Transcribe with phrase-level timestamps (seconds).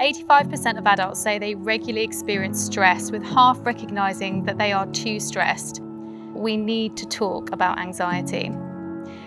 [0.00, 5.18] 85% of adults say they regularly experience stress, with half recognising that they are too
[5.18, 5.80] stressed.
[6.34, 8.52] We need to talk about anxiety.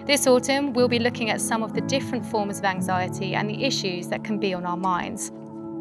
[0.05, 3.63] This autumn, we'll be looking at some of the different forms of anxiety and the
[3.63, 5.31] issues that can be on our minds.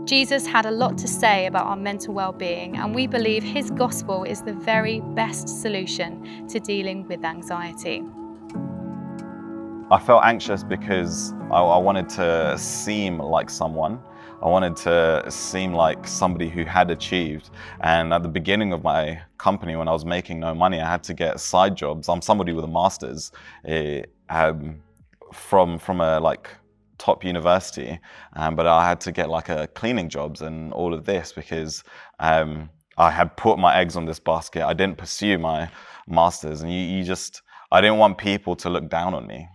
[0.07, 4.25] Jesus had a lot to say about our mental well-being, and we believe his gospel
[4.25, 8.03] is the very best solution to dealing with anxiety.
[9.91, 14.01] I felt anxious because I, I wanted to seem like someone.
[14.41, 17.51] I wanted to seem like somebody who had achieved.
[17.81, 21.03] And at the beginning of my company, when I was making no money, I had
[21.05, 22.09] to get side jobs.
[22.09, 23.33] I'm somebody with a master's
[23.65, 24.81] eh, um,
[25.33, 26.51] from from a like
[26.99, 27.99] top university,
[28.35, 31.83] um, but I had to get like a cleaning jobs and all of this because
[32.21, 34.65] um, I had put my eggs on this basket.
[34.65, 35.69] I didn't pursue my
[36.07, 39.49] masters, and you, you just I didn't want people to look down on me.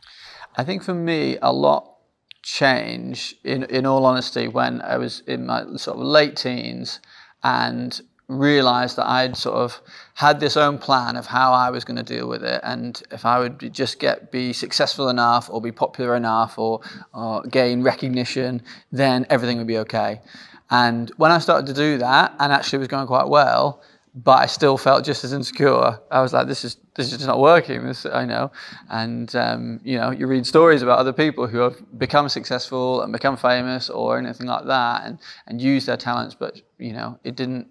[0.56, 1.93] I think for me, a lot
[2.44, 7.00] changed in in all honesty when I was in my sort of late teens
[7.44, 9.82] and realized that I'd sort of
[10.14, 13.26] had this own plan of how I was going to deal with it, and if
[13.26, 16.82] I would just get be successful enough, or be popular enough, or,
[17.14, 20.22] or gain recognition, then everything would be okay.
[20.70, 23.82] And when I started to do that, and actually was going quite well,
[24.16, 26.00] but I still felt just as insecure.
[26.12, 27.86] I was like, this is this is just not working.
[27.86, 28.52] This I know,
[28.90, 33.12] and um, you know, you read stories about other people who have become successful and
[33.12, 37.36] become famous or anything like that, and and use their talents, but you know, it
[37.36, 37.68] didn't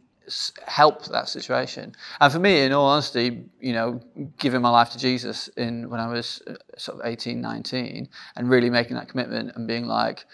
[0.66, 1.94] help that situation.
[2.20, 4.00] And for me, in all honesty, you know,
[4.38, 8.50] giving my life to Jesus in when I was uh, sort of 18, 19, and
[8.50, 10.24] really making that commitment and being like,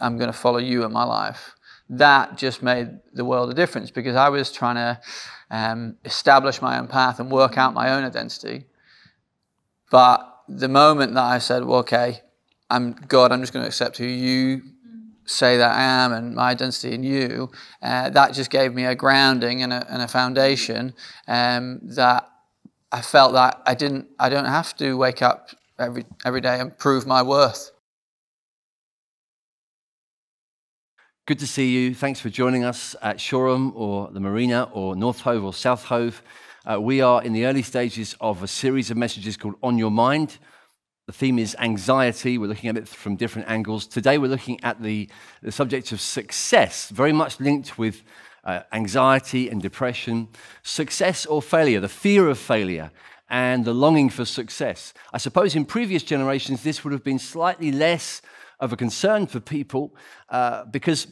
[0.00, 1.54] I'm going to follow you in my life.
[1.92, 5.00] That just made the world a difference because I was trying to
[5.50, 8.64] um, establish my own path and work out my own identity.
[9.90, 12.22] But the moment that I said, well, okay,
[12.70, 14.62] I'm God, I'm just going to accept who you
[15.24, 17.50] say that I am and my identity in you,
[17.82, 20.94] uh, that just gave me a grounding and a, and a foundation
[21.28, 22.28] um, that
[22.90, 26.76] I felt that I didn't, I don't have to wake up every, every day and
[26.76, 27.70] prove my worth.
[31.24, 31.94] Good to see you.
[31.94, 36.20] Thanks for joining us at Shoreham or the Marina or North Hove or South Hove.
[36.68, 39.92] Uh, we are in the early stages of a series of messages called On Your
[39.92, 40.38] Mind.
[41.06, 42.38] The theme is anxiety.
[42.38, 43.86] We're looking at it from different angles.
[43.86, 45.08] Today, we're looking at the,
[45.44, 48.02] the subject of success, very much linked with
[48.42, 50.26] uh, anxiety and depression.
[50.64, 52.90] Success or failure, the fear of failure,
[53.30, 54.92] and the longing for success.
[55.12, 58.22] I suppose in previous generations, this would have been slightly less
[58.62, 59.94] of a concern for people
[60.30, 61.08] uh, because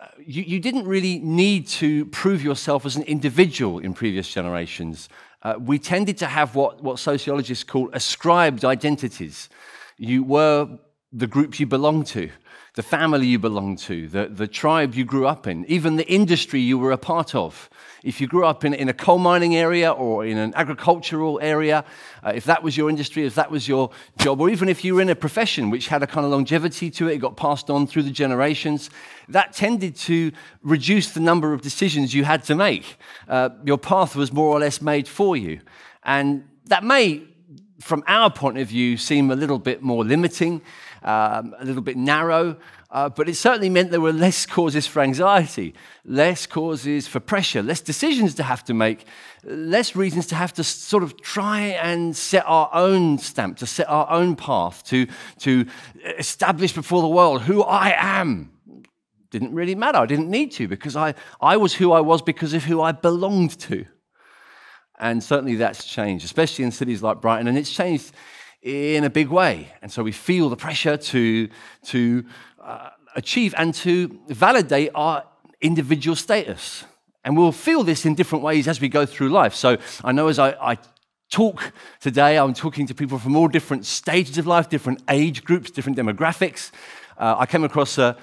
[0.00, 5.08] uh, you, you, didn't really need to prove yourself as an individual in previous generations
[5.44, 9.50] uh, we tended to have what, what sociologists call ascribed identities.
[9.98, 10.78] You were
[11.12, 12.30] the group you belonged to,
[12.74, 16.60] the family you belonged to, the, the tribe you grew up in, even the industry
[16.60, 17.70] you were a part of.
[18.02, 21.84] If you grew up in, in a coal mining area or in an agricultural area,
[22.24, 24.96] uh, if that was your industry, if that was your job, or even if you
[24.96, 27.70] were in a profession which had a kind of longevity to it, it got passed
[27.70, 28.90] on through the generations,
[29.28, 30.32] that tended to
[30.62, 32.96] reduce the number of decisions you had to make.
[33.28, 35.60] Uh, your path was more or less made for you.
[36.02, 37.22] And that may,
[37.80, 40.60] from our point of view, seem a little bit more limiting,
[41.04, 42.56] um, a little bit narrow.
[42.90, 47.60] Uh, but it certainly meant there were less causes for anxiety, less causes for pressure,
[47.60, 49.04] less decisions to have to make,
[49.42, 53.88] less reasons to have to sort of try and set our own stamp, to set
[53.88, 55.08] our own path, to,
[55.40, 55.66] to
[56.18, 58.52] establish before the world who I am.
[59.30, 59.98] Didn't really matter.
[59.98, 62.92] I didn't need to because I, I was who I was because of who I
[62.92, 63.86] belonged to.
[65.00, 67.48] And certainly that's changed, especially in cities like Brighton.
[67.48, 68.12] And it's changed
[68.64, 69.68] in a big way.
[69.82, 71.48] And so we feel the pressure to,
[71.84, 72.24] to
[72.62, 75.24] uh, achieve and to validate our
[75.60, 76.84] individual status.
[77.24, 79.54] And we'll feel this in different ways as we go through life.
[79.54, 80.78] So I know as I, I
[81.30, 85.70] talk today, I'm talking to people from all different stages of life, different age groups,
[85.70, 86.70] different demographics.
[87.18, 88.16] Uh, I came across a,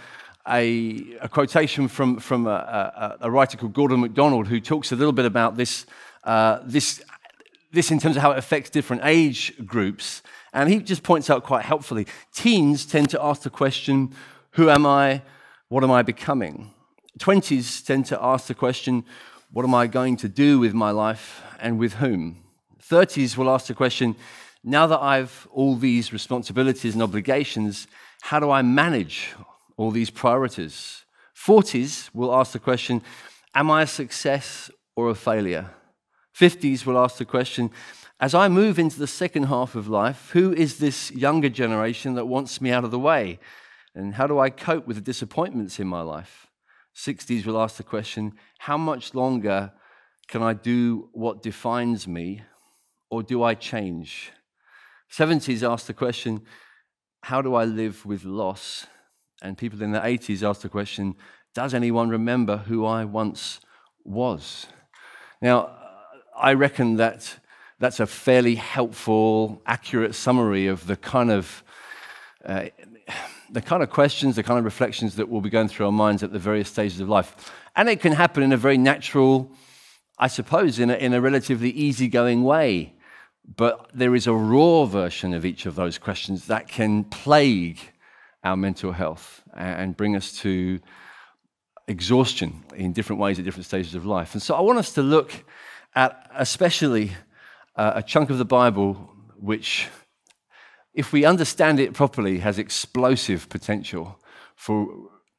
[0.47, 5.13] a, a quotation from, from a, a, writer called Gordon MacDonald who talks a little
[5.13, 5.85] bit about this,
[6.23, 7.03] uh, this,
[7.71, 10.21] this in terms of how it affects different age groups.
[10.53, 14.13] And he just points out quite helpfully teens tend to ask the question,
[14.51, 15.21] Who am I?
[15.69, 16.73] What am I becoming?
[17.19, 19.05] 20s tend to ask the question,
[19.51, 22.43] What am I going to do with my life and with whom?
[22.81, 24.15] 30s will ask the question,
[24.63, 27.87] Now that I've all these responsibilities and obligations,
[28.21, 29.33] how do I manage
[29.77, 31.05] all these priorities?
[31.35, 33.01] 40s will ask the question,
[33.55, 35.69] Am I a success or a failure?
[36.37, 37.71] 50s will ask the question,
[38.19, 42.27] as I move into the second half of life, who is this younger generation that
[42.27, 43.39] wants me out of the way?
[43.95, 46.47] And how do I cope with the disappointments in my life?
[46.95, 49.71] 60s will ask the question how much longer
[50.27, 52.43] can I do what defines me,
[53.09, 54.31] or do I change?
[55.11, 56.41] 70s ask the question
[57.23, 58.87] how do I live with loss?
[59.41, 61.15] And people in the 80s ask the question
[61.53, 63.59] does anyone remember who I once
[64.05, 64.67] was?
[65.41, 65.80] Now,
[66.35, 67.37] I reckon that
[67.79, 71.63] that's a fairly helpful, accurate summary of the kind of
[72.45, 72.65] uh,
[73.51, 76.23] the kind of questions, the kind of reflections that will be going through our minds
[76.23, 77.51] at the various stages of life.
[77.75, 79.51] And it can happen in a very natural,
[80.17, 82.93] I suppose, in a, in a relatively easygoing way.
[83.57, 87.79] But there is a raw version of each of those questions that can plague
[88.43, 90.79] our mental health and bring us to
[91.87, 94.33] exhaustion in different ways at different stages of life.
[94.33, 95.31] And so I want us to look
[95.95, 97.11] at especially
[97.75, 99.09] uh, a chunk of the Bible
[99.39, 99.87] which,
[100.93, 104.19] if we understand it properly, has explosive potential
[104.55, 104.87] for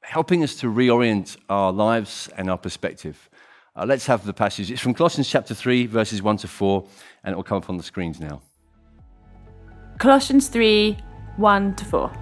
[0.03, 3.31] helping us to reorient our lives and our perspective.
[3.75, 4.71] Uh, let's have the passage.
[4.71, 6.87] It's from Colossians chapter 3, verses 1 to 4,
[7.25, 8.43] and it will come up on the screens now.
[9.99, 10.99] Colossians 3
[11.37, 12.13] 1 to 4.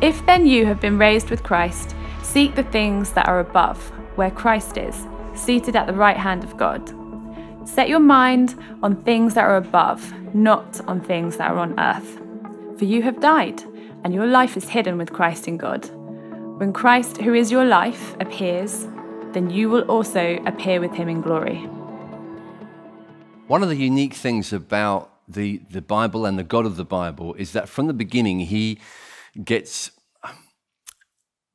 [0.00, 3.78] If then you have been raised with Christ, seek the things that are above,
[4.14, 5.06] where Christ is,
[5.38, 6.92] seated at the right hand of God.
[7.66, 12.20] Set your mind on things that are above, not on things that are on earth.
[12.78, 13.62] For you have died,
[14.04, 15.88] and your life is hidden with Christ in God.
[16.58, 18.86] When Christ, who is your life, appears,
[19.32, 21.58] then you will also appear with him in glory.
[23.46, 27.34] One of the unique things about the, the Bible and the God of the Bible
[27.34, 28.78] is that from the beginning, he
[29.44, 29.90] gets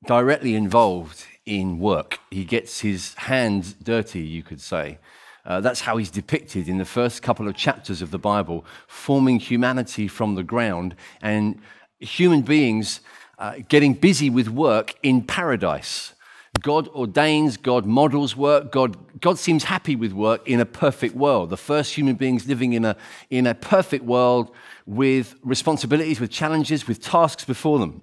[0.06, 2.19] directly involved in work.
[2.31, 5.00] He gets his hands dirty, you could say.
[5.45, 9.40] Uh, that's how he's depicted in the first couple of chapters of the Bible, forming
[9.40, 11.60] humanity from the ground and
[12.00, 13.01] human beings
[13.40, 16.13] uh, getting busy with work in paradise.
[16.62, 21.50] God ordains, God models work, God, God seems happy with work in a perfect world.
[21.50, 22.96] The first human beings living in a,
[23.30, 24.51] in a perfect world
[24.86, 28.01] with responsibilities, with challenges, with tasks before them.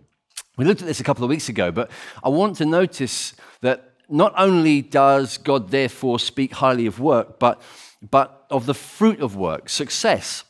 [0.56, 1.90] We looked at this a couple of weeks ago, but
[2.22, 7.62] I want to notice that not only does God therefore speak highly of work, but,
[8.10, 10.44] but of the fruit of work, success.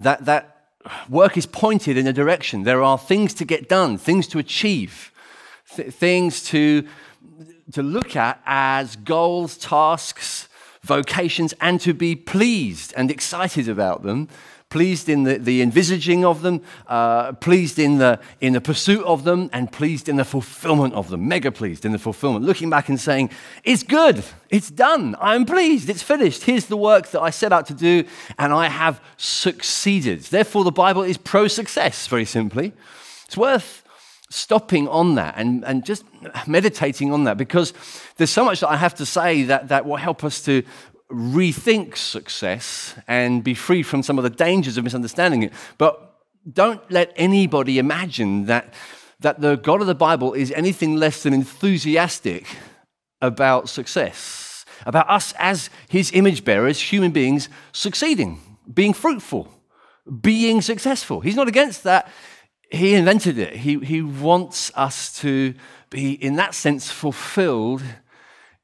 [0.00, 0.68] That, that
[1.08, 2.62] work is pointed in a direction.
[2.62, 5.10] There are things to get done, things to achieve,
[5.74, 6.86] th- things to,
[7.72, 10.48] to look at as goals, tasks,
[10.82, 14.28] vocations, and to be pleased and excited about them
[14.70, 19.24] pleased in the, the envisaging of them, uh, pleased in the, in the pursuit of
[19.24, 21.26] them, and pleased in the fulfillment of them.
[21.26, 22.44] Mega pleased in the fulfillment.
[22.44, 23.30] Looking back and saying,
[23.64, 26.44] It's good, it's done, I'm pleased, it's finished.
[26.44, 28.04] Here's the work that I set out to do,
[28.38, 30.20] and I have succeeded.
[30.22, 32.72] Therefore, the Bible is pro success, very simply.
[33.26, 33.84] It's worth
[34.30, 36.04] stopping on that and, and just
[36.46, 37.72] meditating on that because
[38.16, 40.62] there's so much that I have to say that, that will help us to
[41.10, 45.52] rethink success and be free from some of the dangers of misunderstanding it.
[45.78, 46.16] But
[46.50, 48.74] don't let anybody imagine that,
[49.20, 52.46] that the God of the Bible is anything less than enthusiastic
[53.20, 58.40] about success, about us as his image bearers, human beings, succeeding,
[58.72, 59.48] being fruitful,
[60.20, 61.20] being successful.
[61.20, 62.10] He's not against that.
[62.70, 63.56] He invented it.
[63.56, 65.54] He, he wants us to
[65.90, 67.82] be, in that sense, fulfilled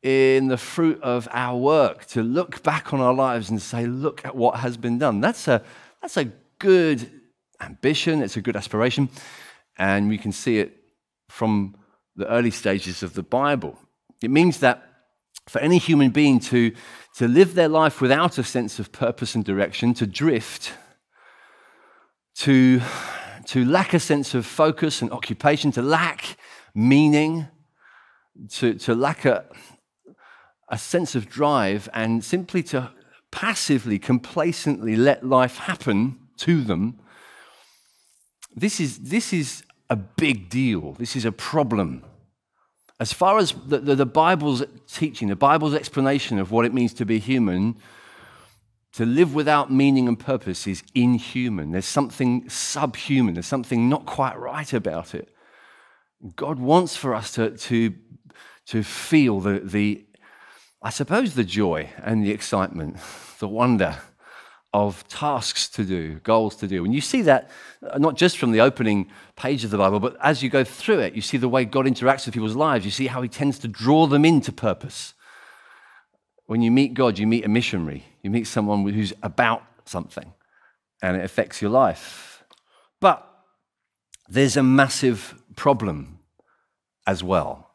[0.04, 4.22] in the fruit of our work, to look back on our lives and say, look
[4.26, 5.22] at what has been done.
[5.22, 5.62] That's a,
[6.02, 6.26] that's a
[6.58, 7.10] good
[7.58, 9.08] ambition, it's a good aspiration,
[9.78, 10.76] and we can see it
[11.30, 11.74] from
[12.16, 13.78] the early stages of the Bible.
[14.22, 14.82] It means that
[15.48, 16.72] for any human being to,
[17.16, 20.74] to live their life without a sense of purpose and direction, to drift,
[22.36, 22.82] to,
[23.46, 26.36] to lack a sense of focus and occupation, to lack
[26.74, 27.46] meaning,
[28.50, 29.46] to, to lack a,
[30.68, 32.90] a sense of drive and simply to
[33.30, 36.98] passively, complacently let life happen to them,
[38.54, 40.92] this is, this is a big deal.
[40.92, 42.04] This is a problem.
[43.00, 46.94] As far as the, the, the, Bible's teaching, the Bible's explanation of what it means
[46.94, 47.76] to be human,
[48.92, 51.72] to live without meaning and purpose is inhuman.
[51.72, 55.28] There's something subhuman, there's something not quite right about it.
[56.36, 57.94] God wants for us to, to,
[58.66, 60.03] to feel the, the
[60.84, 62.98] I suppose the joy and the excitement,
[63.38, 63.96] the wonder
[64.74, 66.84] of tasks to do, goals to do.
[66.84, 67.48] And you see that
[67.82, 70.98] uh, not just from the opening page of the Bible, but as you go through
[70.98, 72.84] it, you see the way God interacts with people's lives.
[72.84, 75.14] You see how He tends to draw them into purpose.
[76.46, 80.34] When you meet God, you meet a missionary, you meet someone who's about something,
[81.00, 82.44] and it affects your life.
[83.00, 83.26] But
[84.28, 86.18] there's a massive problem
[87.06, 87.70] as well.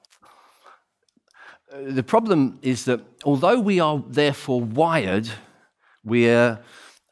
[1.72, 5.30] Uh, The problem is that although we are therefore wired,
[6.04, 6.60] we're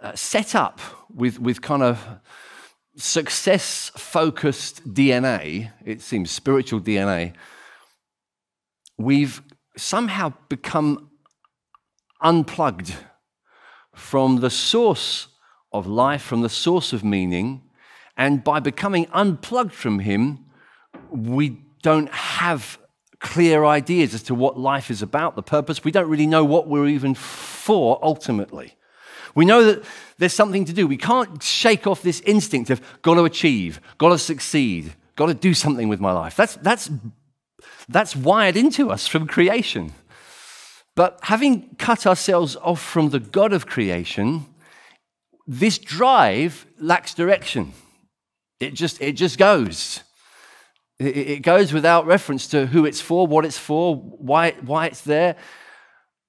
[0.01, 0.79] uh, set up
[1.13, 1.99] with, with kind of
[2.95, 7.33] success focused DNA, it seems spiritual DNA,
[8.97, 9.41] we've
[9.75, 11.11] somehow become
[12.21, 12.95] unplugged
[13.93, 15.27] from the source
[15.71, 17.61] of life, from the source of meaning,
[18.15, 20.45] and by becoming unplugged from Him,
[21.11, 22.79] we don't have
[23.19, 25.83] clear ideas as to what life is about, the purpose.
[25.83, 28.75] We don't really know what we're even for ultimately.
[29.35, 29.83] We know that
[30.17, 30.87] there's something to do.
[30.87, 35.33] We can't shake off this instinct of got to achieve, got to succeed, got to
[35.33, 36.35] do something with my life.
[36.35, 36.89] That's, that's,
[37.87, 39.93] that's wired into us from creation.
[40.95, 44.47] But having cut ourselves off from the God of creation,
[45.45, 47.73] this drive lacks direction.
[48.59, 50.01] It just, it just goes.
[50.99, 55.35] It, goes without reference to who it's for, what it's for, why, why it's there.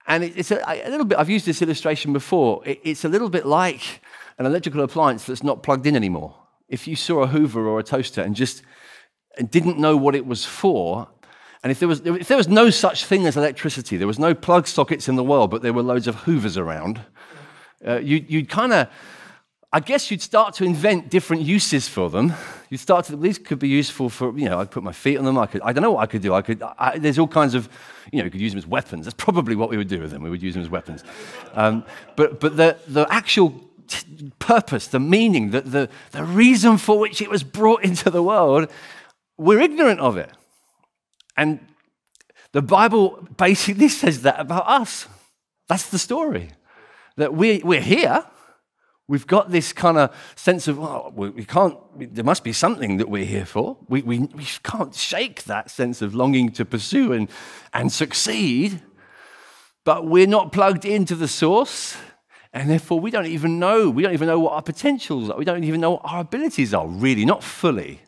[0.06, 2.62] And it, it's a, a, little bit, I've used this illustration before.
[2.66, 4.02] It, it's a little bit like
[4.38, 6.34] an electrical appliance that's not plugged in anymore.
[6.68, 8.62] If you saw a Hoover or a toaster and just
[9.50, 11.08] didn't know what it was for,
[11.62, 14.34] and if there, was, if there was no such thing as electricity, there was no
[14.34, 17.00] plug sockets in the world, but there were loads of Hoovers around,
[17.86, 18.88] uh, you, you'd kind of,
[19.70, 22.32] I guess you'd start to invent different uses for them.
[22.70, 25.26] You'd start to, these could be useful for, you know, I'd put my feet on
[25.26, 25.36] them.
[25.36, 26.32] I, could, I don't know what I could do.
[26.32, 27.68] I could, I, there's all kinds of,
[28.10, 29.04] you know, you could use them as weapons.
[29.04, 30.22] That's probably what we would do with them.
[30.22, 31.04] We would use them as weapons.
[31.52, 31.84] Um,
[32.16, 37.20] but but the, the actual t- purpose, the meaning, the, the, the reason for which
[37.20, 38.70] it was brought into the world,
[39.36, 40.30] we're ignorant of it.
[41.36, 41.60] And
[42.52, 45.06] the Bible basically says that about us.
[45.68, 46.52] That's the story.
[47.16, 48.24] That we, we're here.
[49.08, 51.78] We've got this kind of sense of, oh, well, we can't,
[52.14, 53.78] there must be something that we're here for.
[53.88, 57.30] We, we, we can't shake that sense of longing to pursue and,
[57.72, 58.82] and succeed.
[59.84, 61.96] But we're not plugged into the source.
[62.52, 63.88] And therefore, we don't even know.
[63.88, 65.38] We don't even know what our potentials are.
[65.38, 68.02] We don't even know what our abilities are, really, not fully.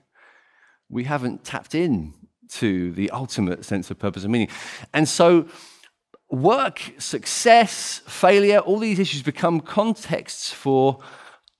[0.90, 2.12] We haven't tapped in
[2.50, 4.48] to the ultimate sense of purpose and meaning.
[4.92, 5.46] And so,
[6.30, 11.00] work, success, failure, all these issues become contexts for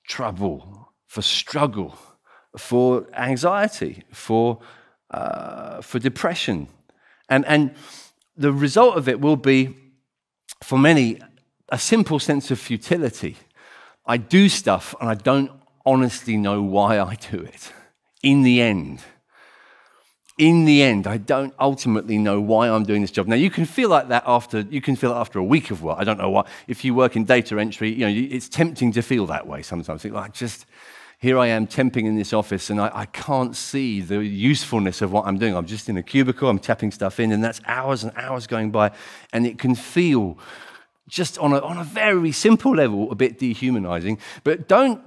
[0.07, 1.97] trouble, for struggle,
[2.57, 4.59] for anxiety, for,
[5.11, 6.67] uh, for depression.
[7.29, 7.75] And, and
[8.35, 9.75] the result of it will be,
[10.63, 11.19] for many,
[11.69, 13.37] a simple sense of futility.
[14.05, 15.51] I do stuff and I don't
[15.85, 17.71] honestly know why I do it
[18.21, 19.01] in the end
[20.41, 23.27] in the end, I don't ultimately know why I'm doing this job.
[23.27, 25.99] Now, you can feel like that after you can feel after a week of work.
[25.99, 26.47] I don't know why.
[26.67, 30.03] If you work in data entry, you know it's tempting to feel that way sometimes.
[30.03, 30.65] Like just
[31.19, 35.11] here I am temping in this office, and I, I can't see the usefulness of
[35.11, 35.55] what I'm doing.
[35.55, 36.49] I'm just in a cubicle.
[36.49, 38.89] I'm tapping stuff in, and that's hours and hours going by,
[39.31, 40.39] and it can feel
[41.07, 44.17] just on a, on a very simple level a bit dehumanizing.
[44.43, 45.01] But don't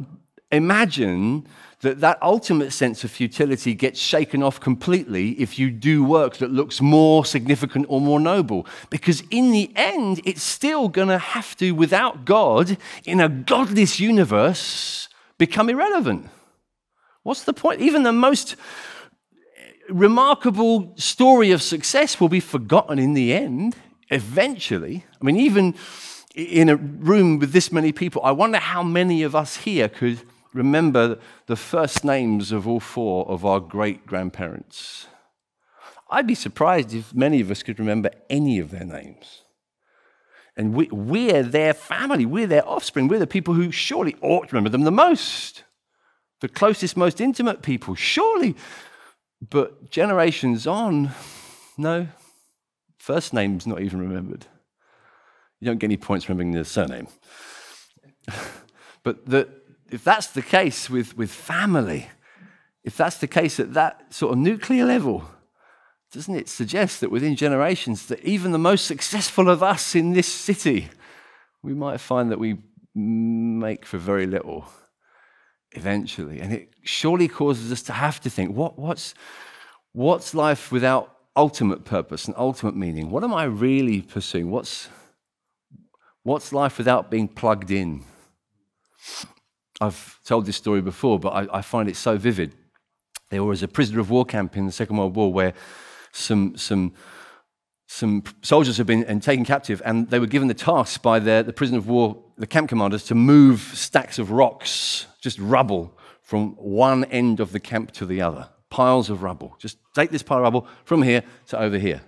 [0.53, 1.49] imagine
[1.85, 6.51] that that ultimate sense of futility gets shaken off completely if you do work that
[6.51, 8.67] looks more significant or more noble.
[8.91, 14.01] Because in the end, it's still going to have to, without God, in a godless
[14.01, 16.29] universe, become irrelevant.
[17.23, 17.81] What's the point?
[17.81, 18.57] Even the most
[19.89, 23.77] remarkable story of success will be forgotten in the end,
[24.11, 25.05] eventually.
[25.21, 25.75] I mean, even
[26.35, 30.23] in a room with this many people, I wonder how many of us here could
[30.55, 35.09] remember the first names of all four of our great grandparents.
[36.09, 39.43] I'd be surprised if many of us could remember any of their names.
[40.57, 44.53] And we, we're their family, we're their offspring, we're the people who surely ought to
[44.55, 45.65] remember them the most,
[46.41, 48.55] the closest, most intimate people, surely.
[49.51, 51.11] But generations on,
[51.77, 52.07] no,
[52.99, 54.47] first name's not even remembered.
[55.59, 57.09] You don't get any points remembering the surname.
[59.03, 59.49] but the,
[59.95, 62.09] if that's the case with, with family,
[62.83, 65.25] if that's the case at that sort of nuclear level,
[66.13, 70.27] doesn't it suggest that within generations, that even the most successful of us in this
[70.27, 70.89] city,
[71.63, 72.59] we might find that we
[72.95, 74.67] make for very little
[75.73, 76.41] eventually.
[76.41, 79.15] And it surely causes us to have to think what, what's,
[79.93, 83.11] what's life without ultimate purpose and ultimate meaning?
[83.11, 84.51] What am I really pursuing?
[84.51, 84.89] What's,
[86.25, 88.03] what's life without being plugged in?
[89.81, 92.55] I've told this story before, but I, I, find it so vivid.
[93.31, 95.55] There was a prisoner of war camp in the Second World War where
[96.13, 96.93] some, some,
[97.89, 101.53] some soldiers had been taken captive, and they were given the task by the, the
[101.53, 107.05] prisoner of war, the camp commanders, to move stacks of rocks, just rubble, from one
[107.05, 108.49] end of the camp to the other.
[108.71, 109.57] Piles of rubble.
[109.59, 112.01] Just take this pile of rubble from here to over here.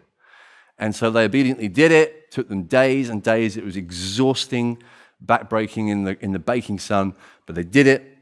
[0.79, 2.09] And so they obediently did it.
[2.09, 3.57] it took them days and days.
[3.57, 4.83] It was exhausting,
[5.25, 7.15] backbreaking in the, in the baking sun,
[7.47, 8.17] but they did it.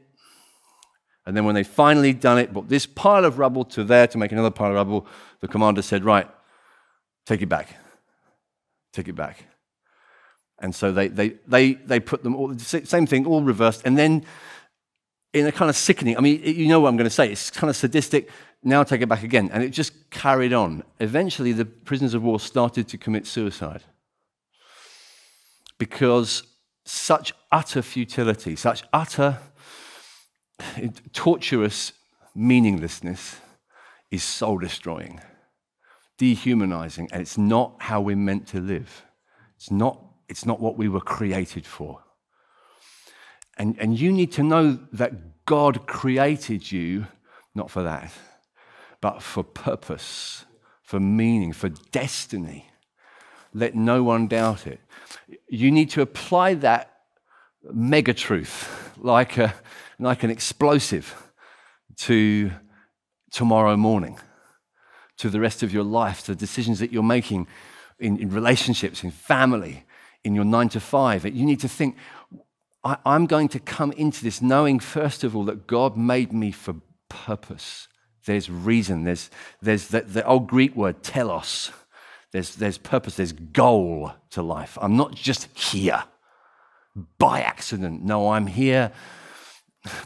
[1.25, 4.17] And then when they finally done it, brought this pile of rubble to there to
[4.17, 5.07] make another pile of rubble,
[5.41, 6.29] the commander said, Right,
[7.25, 7.75] take it back.
[8.93, 9.45] Take it back.
[10.59, 13.81] And so they, they, they, they put them all, same thing, all reversed.
[13.85, 14.23] And then
[15.33, 17.49] in a kind of sickening, I mean, you know what I'm going to say, it's
[17.49, 18.29] kind of sadistic.
[18.63, 19.49] Now take it back again.
[19.51, 20.83] And it just carried on.
[20.99, 23.83] Eventually, the prisoners of war started to commit suicide
[25.77, 26.43] because
[26.85, 29.39] such utter futility, such utter
[31.13, 31.93] torturous
[32.33, 33.37] meaninglessness
[34.11, 35.19] is soul destroying,
[36.17, 39.05] dehumanizing, and it's not how we're meant to live.
[39.57, 39.99] It's not,
[40.29, 42.01] it's not what we were created for.
[43.57, 47.07] And, and you need to know that God created you
[47.55, 48.11] not for that,
[48.99, 50.45] but for purpose,
[50.83, 52.69] for meaning, for destiny.
[53.53, 54.81] Let no one doubt it.
[55.47, 56.91] You need to apply that
[57.71, 59.53] mega truth like, a,
[59.99, 61.31] like an explosive
[61.97, 62.51] to
[63.31, 64.19] tomorrow morning,
[65.17, 67.47] to the rest of your life, to the decisions that you're making
[67.99, 69.85] in, in relationships, in family,
[70.23, 71.25] in your nine to five.
[71.25, 71.95] You need to think,
[72.83, 76.51] I, I'm going to come into this knowing, first of all, that God made me
[76.51, 76.75] for
[77.09, 77.87] purpose.
[78.25, 79.03] There's reason.
[79.03, 79.29] There's,
[79.61, 81.71] there's the, the old Greek word, telos.
[82.35, 83.15] There's, there's purpose.
[83.15, 84.77] There's goal to life.
[84.81, 86.03] I'm not just here
[87.17, 88.03] by accident.
[88.03, 88.91] No, I'm here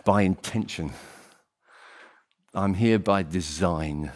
[0.06, 0.92] by intention.
[2.54, 4.12] I'm here by design.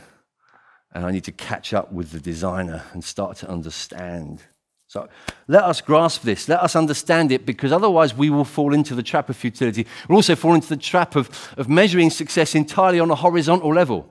[0.92, 4.44] And I need to catch up with the designer and start to understand.
[4.86, 5.10] So
[5.48, 9.02] let us grasp this, let us understand it, because otherwise we will fall into the
[9.02, 9.88] trap of futility.
[10.08, 14.08] We'll also fall into the trap of, of measuring success entirely on a horizontal level.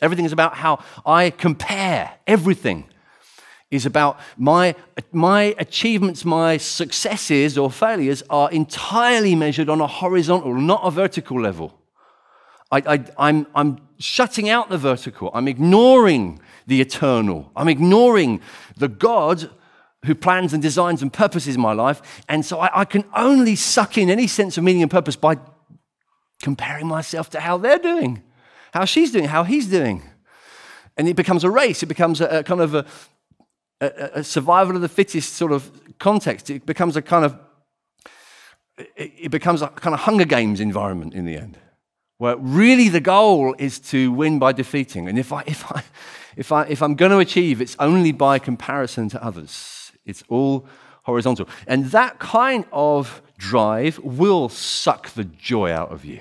[0.00, 2.88] Everything is about how I compare everything
[3.74, 4.74] is about my,
[5.12, 11.40] my achievements, my successes or failures are entirely measured on a horizontal, not a vertical
[11.40, 11.78] level.
[12.70, 15.30] I, I'm shutting out the vertical.
[15.32, 17.50] I'm ignoring the eternal.
[17.54, 18.40] I'm ignoring
[18.76, 19.50] the God
[20.06, 22.02] who plans and designs and purposes my life.
[22.28, 25.36] And so I, I can only suck in any sense of meaning and purpose by
[26.42, 28.22] comparing myself to how they're doing,
[28.72, 30.02] how she's doing, how he's doing.
[30.96, 31.82] And it becomes a race.
[31.82, 32.86] It becomes a, a kind of a,
[33.84, 36.50] a, a survival of the fittest sort of context.
[36.50, 37.38] It becomes a kind of
[38.96, 41.58] it becomes a kind of Hunger Games environment in the end,
[42.18, 45.08] where really the goal is to win by defeating.
[45.08, 45.82] And if I if I
[46.36, 49.92] if I if I'm going to achieve, it's only by comparison to others.
[50.04, 50.66] It's all
[51.02, 56.20] horizontal, and that kind of drive will suck the joy out of you.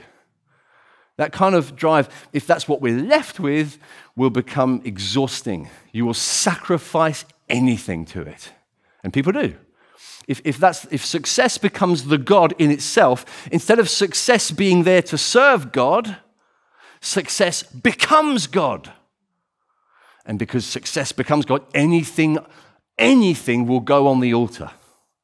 [1.17, 3.77] That kind of drive, if that's what we're left with,
[4.15, 5.69] will become exhausting.
[5.91, 7.23] You will sacrifice
[7.53, 8.51] anything to it.
[9.03, 9.55] And people do.
[10.27, 15.01] If, if, that's, if success becomes the God in itself, instead of success being there
[15.03, 16.17] to serve God,
[17.01, 18.91] success becomes God.
[20.25, 22.39] And because success becomes God, anything,
[22.97, 24.71] anything will go on the altar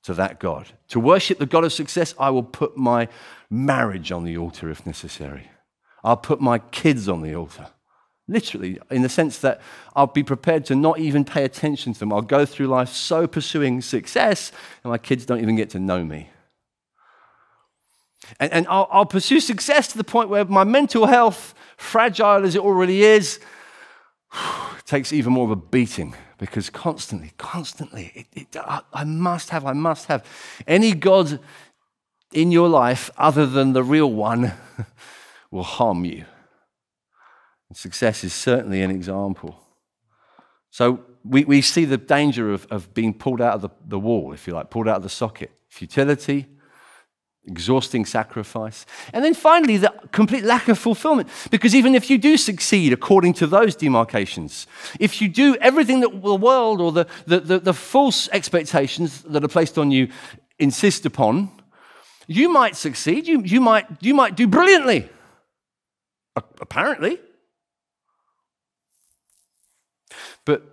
[0.03, 0.67] to that God.
[0.89, 3.07] To worship the God of success, I will put my
[3.49, 5.49] marriage on the altar if necessary.
[6.03, 7.67] I'll put my kids on the altar.
[8.29, 9.59] Literally, in the sense that
[9.95, 12.13] I'll be prepared to not even pay attention to them.
[12.13, 14.51] I'll go through life so pursuing success,
[14.83, 16.29] and my kids don't even get to know me.
[18.39, 22.53] And, and I'll, I'll pursue success to the point where my mental health, fragile as
[22.53, 23.39] it already is,
[24.85, 29.65] takes even more of a beating because constantly, constantly, it, it, I, I must have,
[29.65, 30.23] I must have.
[30.67, 31.39] Any God
[32.31, 34.53] in your life other than the real one
[35.51, 36.25] will harm you.
[37.69, 39.59] And success is certainly an example.
[40.71, 44.33] So we, we see the danger of, of being pulled out of the, the wall,
[44.33, 45.51] if you like, pulled out of the socket.
[45.67, 46.47] Futility,
[47.45, 48.85] exhausting sacrifice.
[49.13, 51.29] And then finally, the complete lack of fulfillment.
[51.51, 54.67] Because even if you do succeed according to those demarcations,
[54.99, 59.43] if you do everything that the world or the, the, the, the false expectations that
[59.43, 60.09] are placed on you
[60.57, 61.51] insist upon,
[62.27, 65.09] you might succeed, you, you, might, you might do brilliantly.
[66.35, 67.19] Apparently.
[70.45, 70.63] But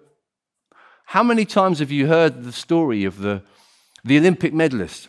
[1.07, 3.43] how many times have you heard the story of the,
[4.05, 5.09] the Olympic medalist,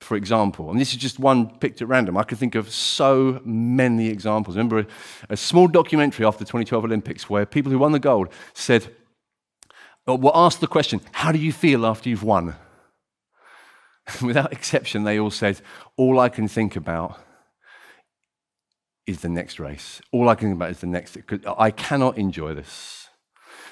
[0.00, 0.70] for example?
[0.70, 2.16] And this is just one picked at random.
[2.16, 4.56] I could think of so many examples.
[4.56, 4.86] I remember a,
[5.30, 8.94] a small documentary after the 2012 Olympics where people who won the gold said,
[10.06, 12.56] or were asked the question, How do you feel after you've won?
[14.22, 15.60] Without exception, they all said,
[15.96, 17.18] All I can think about
[19.06, 20.02] is the next race.
[20.12, 21.16] All I can think about is the next.
[21.58, 23.07] I cannot enjoy this.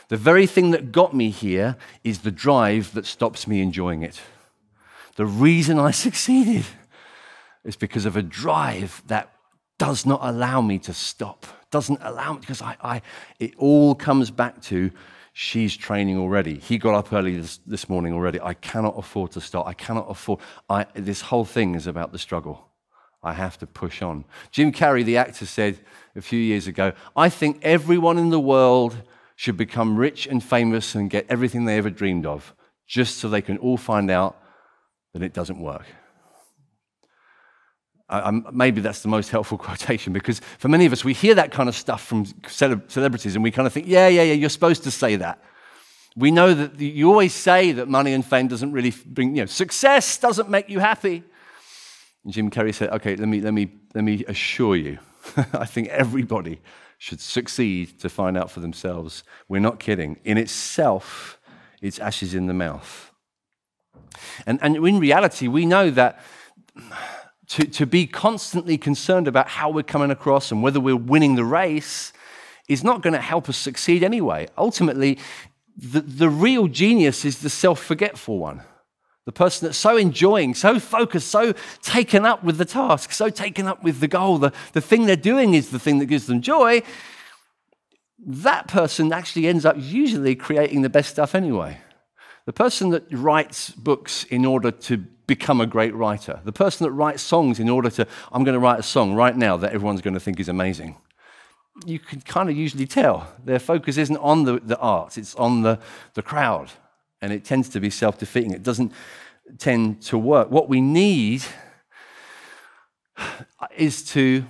[0.08, 4.20] The very thing that got me here is the drive that stops me enjoying it.
[5.16, 6.64] The reason I succeeded
[7.64, 9.32] is because of a drive that
[9.78, 13.02] does not allow me to stop, doesn't allow me, because I, I
[13.38, 14.90] it all comes back to
[15.32, 16.58] she's training already.
[16.58, 18.40] He got up early this, this morning already.
[18.40, 19.66] I cannot afford to stop.
[19.66, 20.40] I cannot afford.
[20.70, 22.68] I, this whole thing is about the struggle.
[23.22, 24.24] I have to push on.
[24.50, 25.80] Jim Carrey, the actor, said
[26.14, 28.96] a few years ago I think everyone in the world
[29.36, 32.54] should become rich and famous and get everything they ever dreamed of,
[32.86, 34.36] just so they can all find out
[35.12, 35.84] that it doesn't work.
[38.52, 41.68] maybe that's the most helpful quotation because for many of us, we hear that kind
[41.68, 44.90] of stuff from celebrities and we kind of think, yeah, yeah, yeah, you're supposed to
[44.90, 45.42] say that.
[46.16, 49.46] We know that you always say that money and fame doesn't really bring, you know,
[49.46, 51.22] success doesn't make you happy.
[52.24, 54.98] And Jim Carrey said, okay, let me, let me, let me assure you,
[55.52, 56.60] I think everybody
[56.98, 59.22] should succeed to find out for themselves.
[59.48, 60.18] We're not kidding.
[60.24, 61.38] In itself,
[61.82, 63.12] it's ashes in the mouth.
[64.46, 66.20] And, and in reality, we know that
[67.48, 71.44] to, to be constantly concerned about how we're coming across and whether we're winning the
[71.44, 72.12] race
[72.68, 74.48] is not going to help us succeed anyway.
[74.58, 75.18] Ultimately,
[75.76, 78.62] the, the real genius is the self forgetful one.
[79.26, 83.66] The person that's so enjoying, so focused, so taken up with the task, so taken
[83.66, 86.40] up with the goal, the, the thing they're doing is the thing that gives them
[86.40, 86.82] joy.
[88.24, 91.78] That person actually ends up usually creating the best stuff anyway.
[92.44, 96.92] The person that writes books in order to become a great writer, the person that
[96.92, 100.02] writes songs in order to, I'm going to write a song right now that everyone's
[100.02, 100.98] going to think is amazing.
[101.84, 105.62] You can kind of usually tell their focus isn't on the, the art, it's on
[105.62, 105.80] the,
[106.14, 106.70] the crowd
[107.20, 108.52] and it tends to be self defeating.
[108.52, 108.92] It doesn't
[109.58, 110.50] tend to work.
[110.50, 111.44] What we need
[113.76, 114.44] is to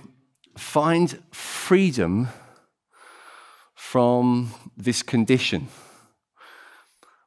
[0.57, 2.27] find freedom
[3.75, 5.67] from this condition.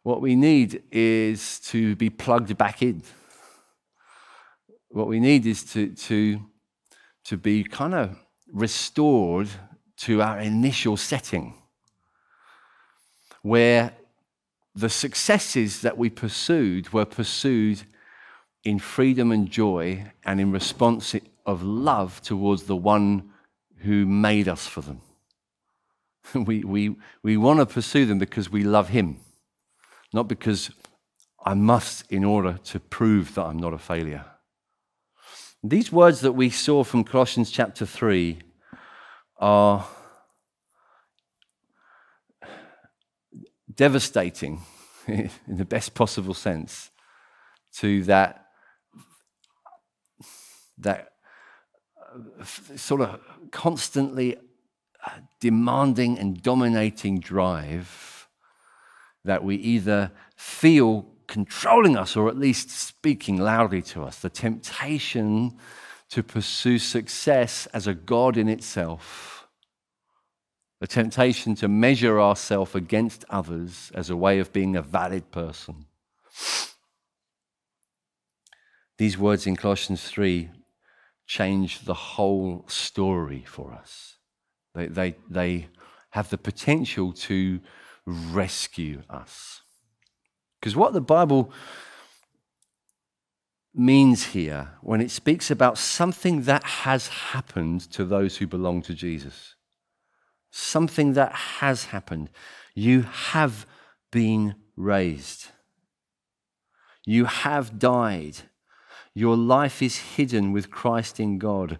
[0.02, 3.02] What we need is to be plugged back in.
[4.88, 6.40] What we need is to, to,
[7.24, 8.18] to be kind of
[8.52, 9.48] restored
[9.98, 11.54] to our initial setting,
[13.42, 13.92] where
[14.80, 17.82] the successes that we pursued were pursued
[18.64, 21.14] in freedom and joy and in response
[21.46, 23.30] of love towards the one
[23.78, 25.00] who made us for them.
[26.34, 29.18] we, we, we want to pursue them because we love him,
[30.12, 30.70] not because
[31.44, 34.24] I must in order to prove that I'm not a failure.
[35.62, 38.38] These words that we saw from Colossians chapter 3
[39.38, 39.86] are
[43.74, 44.62] devastating
[45.06, 46.90] in the best possible sense
[47.72, 48.46] to that
[50.78, 51.12] that
[52.12, 52.44] uh,
[52.76, 54.36] sort of constantly
[55.06, 58.28] uh, demanding and dominating drive
[59.24, 64.18] that we either feel controlling us or at least speaking loudly to us.
[64.18, 65.56] The temptation
[66.08, 69.29] to pursue success as a god in itself
[70.80, 75.84] the temptation to measure ourselves against others as a way of being a valid person.
[78.96, 80.50] These words in Colossians 3
[81.26, 84.16] change the whole story for us.
[84.74, 85.68] They, they, they
[86.10, 87.60] have the potential to
[88.06, 89.60] rescue us.
[90.58, 91.52] Because what the Bible
[93.74, 98.94] means here when it speaks about something that has happened to those who belong to
[98.94, 99.54] Jesus
[100.50, 102.30] something that has happened.
[102.74, 103.66] You have
[104.10, 105.48] been raised.
[107.06, 108.38] You have died.
[109.14, 111.78] Your life is hidden with Christ in God.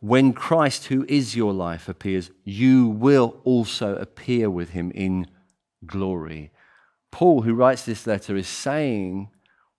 [0.00, 5.26] When Christ, who is your life, appears, you will also appear with him in
[5.86, 6.50] glory.
[7.10, 9.30] Paul, who writes this letter, is saying,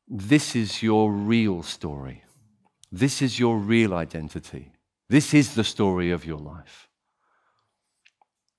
[0.07, 2.23] This is your real story.
[2.91, 4.71] This is your real identity.
[5.09, 6.87] This is the story of your life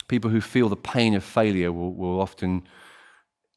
[0.08, 2.62] people who feel the pain of failure will, will often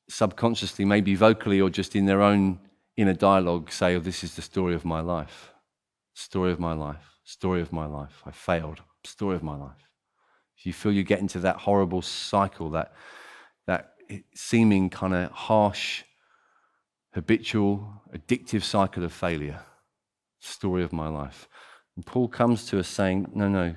[0.09, 2.59] subconsciously, maybe vocally or just in their own
[2.97, 5.53] inner dialogue, say, Oh, this is the story of my life.
[6.13, 7.19] Story of my life.
[7.23, 8.21] Story of my life.
[8.25, 8.81] I failed.
[9.03, 9.89] Story of my life.
[10.57, 12.93] If you feel you get into that horrible cycle, that,
[13.65, 13.93] that
[14.35, 16.03] seeming kind of harsh,
[17.13, 19.61] habitual, addictive cycle of failure,
[20.39, 21.47] story of my life.
[21.95, 23.75] And Paul comes to us saying, No, no,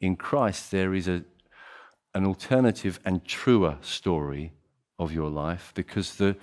[0.00, 1.24] in Christ there is a,
[2.14, 4.52] an alternative and truer story
[4.98, 6.36] of your life because the,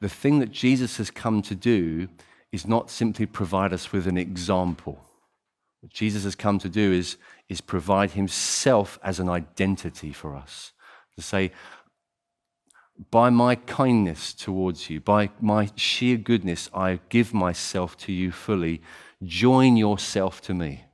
[0.00, 2.08] the thing that Jesus has come to do
[2.52, 4.98] is not simply provide us with an example,
[5.80, 7.16] What Jesus has come to do is,
[7.48, 10.72] is provide himself as an identity for us.
[11.16, 11.52] To say,
[13.10, 18.82] by my kindness towards you, by my sheer goodness, I give myself to you fully.
[19.24, 20.84] Join yourself to me.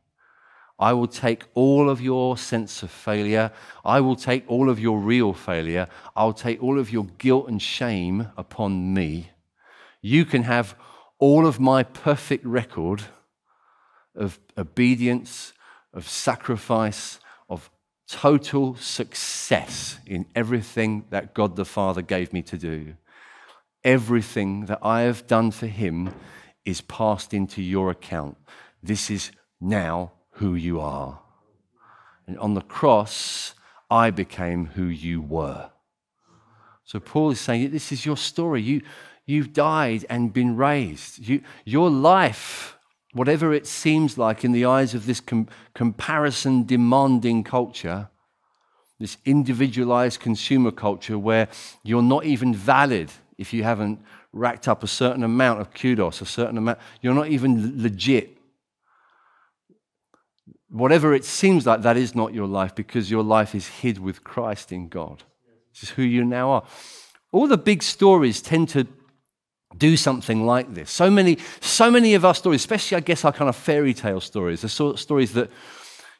[0.79, 3.51] I will take all of your sense of failure.
[3.85, 5.89] I will take all of your real failure.
[6.15, 9.31] I'll take all of your guilt and shame upon me.
[10.03, 10.77] You can have
[11.19, 13.05] all of my perfect record
[14.15, 15.55] of obedience,
[15.95, 17.71] of sacrifice, of
[18.07, 22.95] total success in everything that God the Father gave me to do.
[23.83, 26.15] Everything that I have done for Him
[26.65, 28.37] is passed into your account.
[28.83, 31.20] This is now who you are.
[32.27, 33.55] And on the cross,
[33.90, 35.70] I became who you were.
[36.85, 38.62] So Paul is saying, This is your story.
[38.62, 38.83] You,
[39.25, 41.18] you've died and been raised.
[41.27, 42.77] You, your life,
[43.12, 48.09] whatever it seems like in the eyes of this com- comparison demanding culture,
[48.99, 51.49] this individualized consumer culture where
[51.83, 54.01] you're not even valid if you haven't
[54.33, 58.36] racked up a certain amount of kudos, a certain amount, you're not even legit
[60.77, 64.23] whatever it seems like, that is not your life because your life is hid with
[64.23, 65.23] Christ in God.
[65.73, 66.65] This is who you now are.
[67.33, 68.87] All the big stories tend to
[69.77, 70.91] do something like this.
[70.91, 74.21] So many, so many of our stories, especially I guess our kind of fairy tale
[74.21, 75.51] stories, the sort of stories that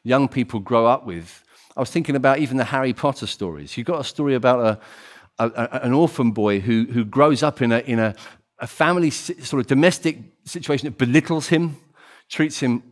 [0.03, 1.43] young people grow up with.
[1.75, 3.77] I was thinking about even the Harry Potter stories.
[3.77, 4.79] You've got a story about
[5.39, 8.15] a, a, an orphan boy who, who grows up in, a, in a,
[8.59, 11.77] a family sort of domestic situation that belittles him,
[12.29, 12.83] treats him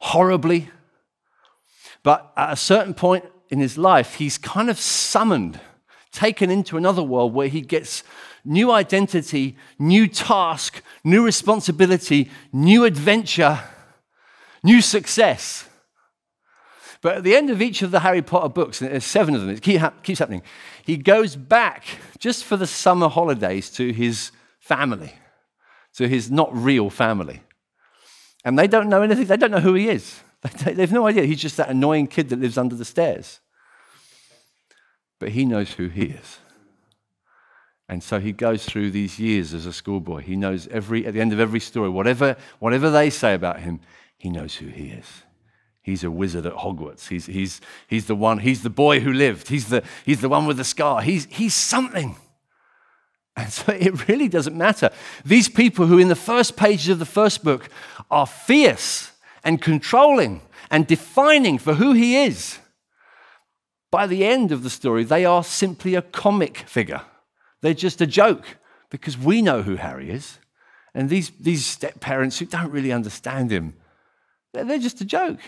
[0.00, 0.68] horribly,
[2.02, 5.60] but at a certain point in his life, he's kind of summoned,
[6.10, 8.02] taken into another world where he gets
[8.44, 13.60] new identity, new task, new responsibility, new adventure,
[14.62, 15.68] new success.
[17.00, 19.40] But at the end of each of the Harry Potter books, and there's seven of
[19.40, 20.42] them, it keeps happening,
[20.84, 21.84] he goes back
[22.18, 25.12] just for the summer holidays to his family,
[25.94, 27.42] to his not real family.
[28.44, 30.20] And they don't know anything, they don't know who he is.
[30.64, 31.24] They've no idea.
[31.24, 33.40] He's just that annoying kid that lives under the stairs.
[35.18, 36.38] But he knows who he is.
[37.88, 40.22] And so he goes through these years as a schoolboy.
[40.22, 43.80] He knows every, at the end of every story, whatever, whatever they say about him,
[44.16, 45.06] he knows who he is.
[45.82, 47.08] He's a wizard at Hogwarts.
[47.08, 49.48] He's, he's, he's the one, he's the boy who lived.
[49.48, 51.02] He's the, he's the one with the scar.
[51.02, 52.16] He's, he's something.
[53.36, 54.90] And so it really doesn't matter.
[55.24, 57.68] These people who, in the first pages of the first book,
[58.10, 59.11] are fierce
[59.44, 62.58] and controlling and defining for who he is.
[63.90, 67.02] By the end of the story, they are simply a comic figure.
[67.60, 68.56] They're just a joke
[68.90, 70.38] because we know who Harry is.
[70.94, 73.74] And these, these step parents who don't really understand him,
[74.52, 75.40] they're, they're just a joke.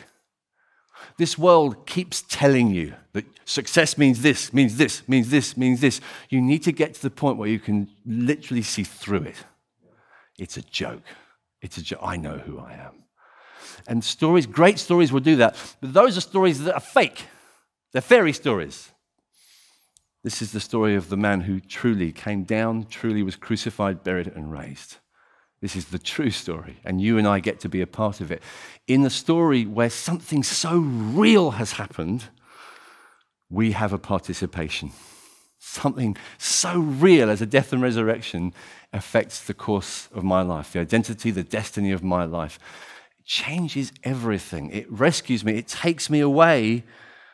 [1.18, 6.00] This world keeps telling you that success means this, means this, means this, means this.
[6.30, 9.36] You need to get to the point where you can literally see through it.
[10.38, 11.02] It's a joke.
[11.60, 12.00] It's a joke.
[12.02, 13.03] I know who I am.
[13.86, 15.56] And stories, great stories will do that.
[15.80, 17.26] But those are stories that are fake,
[17.92, 18.90] they're fairy stories.
[20.22, 24.28] This is the story of the man who truly came down, truly was crucified, buried,
[24.28, 24.96] and raised.
[25.60, 28.32] This is the true story, and you and I get to be a part of
[28.32, 28.42] it.
[28.86, 32.24] In the story where something so real has happened,
[33.50, 34.92] we have a participation.
[35.58, 38.54] Something so real as a death and resurrection
[38.94, 42.58] affects the course of my life, the identity, the destiny of my life
[43.24, 44.70] changes everything.
[44.70, 46.84] It rescues me, it takes me away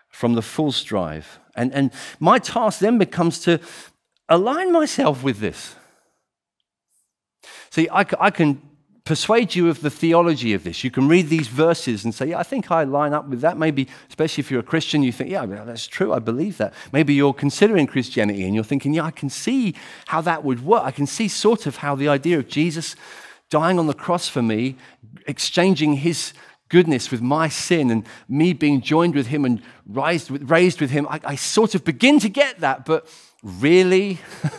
[0.09, 1.38] from the false drive.
[1.55, 3.61] And, and my task then becomes to
[4.29, 5.74] align myself with this.
[7.70, 8.61] See, I, I can
[9.05, 10.85] persuade you of the theology of this.
[10.85, 13.59] You can read these verses and say, Yeah, I think I line up with that.
[13.59, 16.12] Maybe, especially if you're a Christian, you think, Yeah, that's true.
[16.12, 16.74] I believe that.
[16.92, 19.74] Maybe you're considering Christianity and you're thinking, Yeah, I can see
[20.07, 20.85] how that would work.
[20.85, 22.94] I can see sort of how the idea of Jesus
[23.50, 24.76] dying on the cross for me,
[25.26, 26.32] exchanging his
[26.68, 30.90] goodness with my sin and me being joined with him and raised with, raised with
[30.90, 33.06] him, I, I sort of begin to get that, but
[33.42, 34.18] really?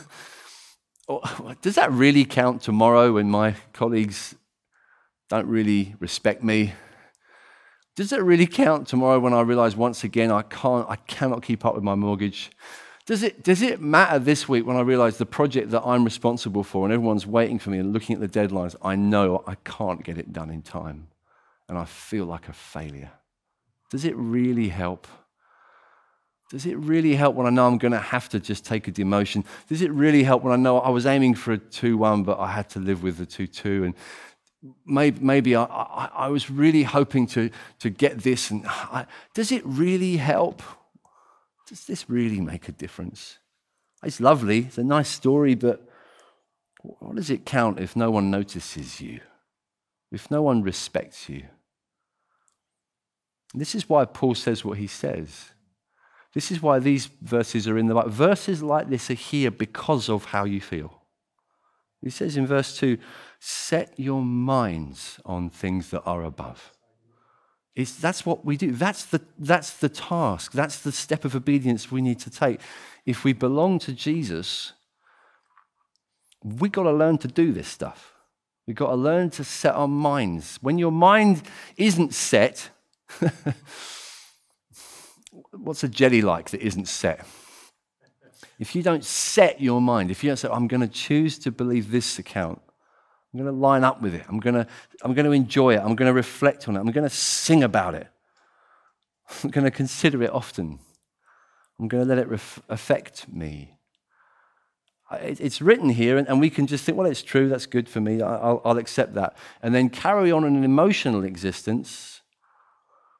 [1.13, 4.33] Oh, does that really count tomorrow when my colleagues
[5.29, 6.73] don't really respect me?
[7.97, 11.65] Does it really count tomorrow when I realize once again I can't, I cannot keep
[11.65, 12.49] up with my mortgage?
[13.05, 16.63] Does it, does it matter this week when I realize the project that I'm responsible
[16.63, 20.03] for and everyone's waiting for me and looking at the deadlines, I know I can't
[20.03, 21.07] get it done in time
[21.67, 23.11] and I feel like a failure?
[23.89, 25.07] Does it really help?
[26.49, 28.91] Does it really help when I know I'm going to have to just take a
[28.91, 29.45] demotion?
[29.69, 32.39] Does it really help when I know I was aiming for a 2 1, but
[32.39, 33.83] I had to live with the 2 2?
[33.85, 33.95] And
[34.85, 38.51] maybe, maybe I, I, I, was really hoping to, to get this.
[38.51, 40.61] And I, does it really help?
[41.71, 43.39] Does this really make a difference?
[44.03, 45.81] It's lovely, it's a nice story, but
[46.81, 49.21] what does it count if no one notices you?
[50.11, 51.43] If no one respects you?
[53.53, 55.51] This is why Paul says what he says.
[56.33, 58.09] This is why these verses are in the Bible.
[58.09, 61.03] Verses like this are here because of how you feel.
[62.01, 62.97] He says in verse 2
[63.39, 66.73] set your minds on things that are above.
[67.75, 68.71] It's, that's what we do.
[68.71, 70.51] That's the, that's the task.
[70.51, 72.59] That's the step of obedience we need to take.
[73.05, 74.73] If we belong to Jesus,
[76.43, 78.13] we've got to learn to do this stuff.
[78.67, 80.59] We've got to learn to set our minds.
[80.61, 81.43] When your mind
[81.77, 82.69] isn't set,
[85.51, 87.25] what's a jelly like that isn't set?
[88.59, 91.51] If you don't set your mind, if you don't say, I'm going to choose to
[91.51, 92.61] believe this account,
[93.33, 94.67] I'm going to line up with it, I'm going to,
[95.03, 97.63] I'm going to enjoy it, I'm going to reflect on it, I'm going to sing
[97.63, 98.07] about it,
[99.43, 100.79] I'm going to consider it often,
[101.79, 103.77] I'm going to let it ref- affect me.
[105.13, 108.21] It's written here, and we can just think, well, it's true, that's good for me,
[108.21, 109.35] I'll, I'll accept that.
[109.61, 112.21] And then carry on an emotional existence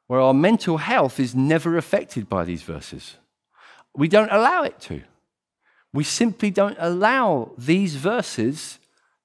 [0.06, 3.16] where our mental health is never affected by these verses.
[3.94, 5.02] We don't allow it to.
[5.92, 8.78] We simply don't allow these verses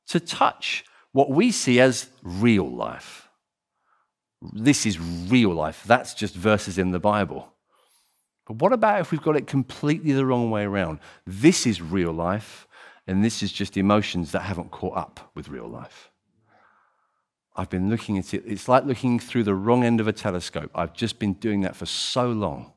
[0.07, 3.27] to touch what we see as real life.
[4.53, 5.83] This is real life.
[5.85, 7.51] That's just verses in the Bible.
[8.45, 10.99] But what about if we've got it completely the wrong way around?
[11.25, 12.67] This is real life,
[13.05, 16.11] and this is just emotions that haven't caught up with real life.
[17.55, 20.69] I've been looking at it, it's like looking through the wrong end of a telescope.
[20.75, 22.73] I've just been doing that for so long.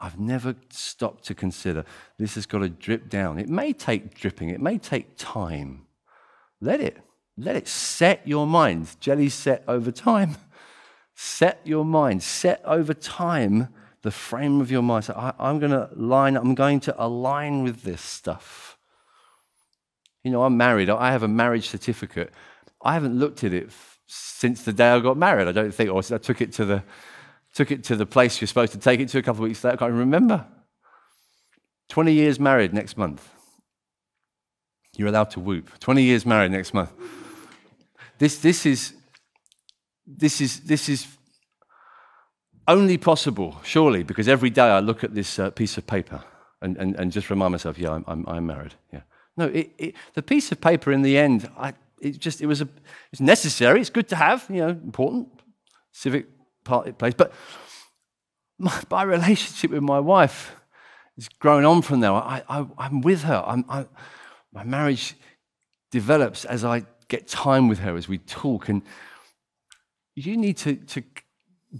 [0.00, 1.84] I've never stopped to consider
[2.18, 3.38] this has got to drip down.
[3.38, 5.86] It may take dripping, it may take time.
[6.60, 6.98] Let it.
[7.36, 8.96] Let it set your mind.
[9.00, 10.36] Jelly set over time.
[11.14, 12.22] Set your mind.
[12.22, 13.68] Set over time
[14.02, 15.04] the frame of your mind.
[15.04, 16.36] So I, am going to line.
[16.36, 18.78] I'm going to align with this stuff.
[20.22, 20.90] You know, I'm married.
[20.90, 22.30] I have a marriage certificate.
[22.82, 23.70] I haven't looked at it
[24.06, 25.48] since the day I got married.
[25.48, 26.82] I don't think, or I took it to the
[27.54, 29.64] Took it to the place you're supposed to take it to a couple of weeks
[29.64, 29.74] later.
[29.74, 30.46] I can't remember.
[31.88, 33.28] 20 years married next month.
[34.96, 35.78] You're allowed to whoop.
[35.80, 36.90] 20 years married next month.
[38.18, 38.94] This, this, is,
[40.06, 41.06] this, is, this is
[42.68, 46.22] only possible, surely, because every day I look at this uh, piece of paper
[46.60, 48.74] and, and, and just remind myself, yeah, I'm, I'm, I'm married.
[48.92, 49.00] Yeah.
[49.36, 52.60] No, it, it, the piece of paper in the end, I, it just, it was
[52.60, 52.68] a,
[53.12, 55.28] it's necessary, it's good to have, you know, important,
[55.92, 56.26] civic
[56.64, 57.14] part plays.
[57.14, 57.32] But
[58.58, 60.54] my, my relationship with my wife
[61.16, 62.12] has grown on from there.
[62.12, 63.42] I, I, I'm with her.
[63.46, 63.86] I'm, I,
[64.52, 65.14] my marriage
[65.90, 68.68] develops as I get time with her, as we talk.
[68.68, 68.82] And
[70.14, 71.02] you need to, to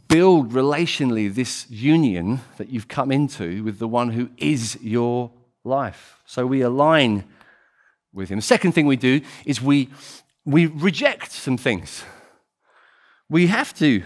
[0.08, 5.30] build relationally this union that you've come into with the one who is your
[5.64, 6.20] life.
[6.26, 7.24] So we align
[8.12, 8.40] with him.
[8.40, 9.88] Second thing we do is we,
[10.44, 12.04] we reject some things.
[13.28, 14.02] We have to.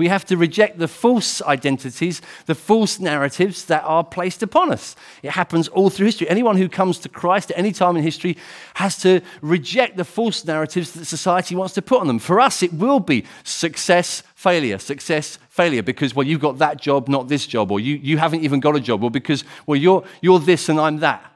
[0.00, 4.96] We have to reject the false identities, the false narratives that are placed upon us.
[5.22, 6.26] It happens all through history.
[6.30, 8.38] Anyone who comes to Christ at any time in history
[8.76, 12.18] has to reject the false narratives that society wants to put on them.
[12.18, 17.06] For us, it will be success, failure, success, failure, because, well, you've got that job,
[17.06, 20.02] not this job, or you, you haven't even got a job, or because, well, you're,
[20.22, 21.29] you're this and I'm that.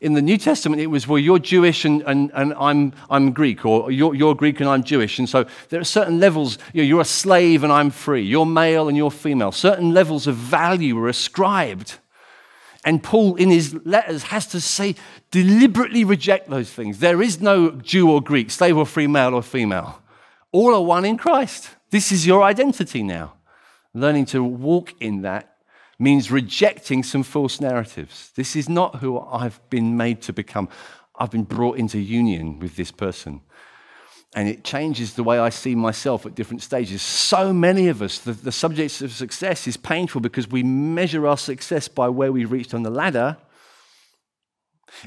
[0.00, 3.64] In the New Testament, it was, well, you're Jewish and, and, and I'm, I'm Greek,
[3.64, 5.18] or you're, you're Greek and I'm Jewish.
[5.18, 8.22] And so there are certain levels, you know, you're a slave and I'm free.
[8.22, 9.50] You're male and you're female.
[9.50, 11.98] Certain levels of value are ascribed.
[12.84, 14.94] And Paul, in his letters, has to say,
[15.32, 17.00] deliberately reject those things.
[17.00, 20.00] There is no Jew or Greek, slave or free, male or female.
[20.52, 21.70] All are one in Christ.
[21.90, 23.34] This is your identity now.
[23.94, 25.56] Learning to walk in that
[25.98, 28.30] means rejecting some false narratives.
[28.36, 30.68] This is not who I've been made to become.
[31.16, 33.40] I've been brought into union with this person.
[34.34, 37.02] And it changes the way I see myself at different stages.
[37.02, 41.38] So many of us, the, the subjects of success is painful because we measure our
[41.38, 43.38] success by where we've reached on the ladder.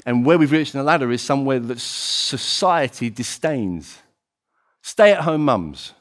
[0.04, 3.98] And where we've reached on the ladder is somewhere that society disdains.
[4.82, 5.92] Stay at home mums.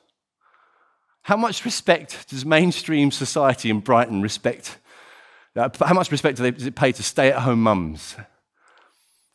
[1.24, 4.80] How much respect does mainstream society in Brighton respect
[5.56, 8.16] how much respect does it pay to stay at home mums